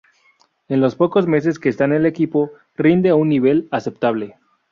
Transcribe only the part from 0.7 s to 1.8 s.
los pocos meses que